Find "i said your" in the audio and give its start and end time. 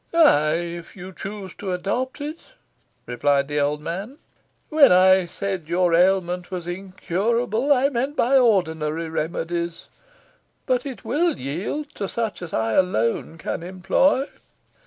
4.91-5.93